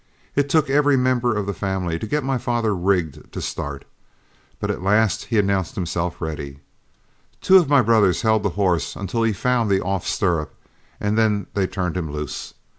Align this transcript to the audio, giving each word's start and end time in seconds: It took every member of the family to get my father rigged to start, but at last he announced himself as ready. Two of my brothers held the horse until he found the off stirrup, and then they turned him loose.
It 0.35 0.49
took 0.49 0.67
every 0.67 0.97
member 0.97 1.37
of 1.37 1.45
the 1.45 1.53
family 1.53 1.99
to 1.99 2.07
get 2.07 2.23
my 2.23 2.39
father 2.39 2.73
rigged 2.73 3.31
to 3.33 3.39
start, 3.39 3.85
but 4.59 4.71
at 4.71 4.81
last 4.81 5.25
he 5.25 5.37
announced 5.37 5.75
himself 5.75 6.15
as 6.15 6.21
ready. 6.21 6.59
Two 7.39 7.57
of 7.57 7.69
my 7.69 7.83
brothers 7.83 8.23
held 8.23 8.41
the 8.41 8.49
horse 8.57 8.95
until 8.95 9.21
he 9.21 9.31
found 9.31 9.69
the 9.69 9.79
off 9.83 10.07
stirrup, 10.07 10.55
and 10.99 11.19
then 11.19 11.45
they 11.53 11.67
turned 11.67 11.95
him 11.95 12.11
loose. 12.11 12.55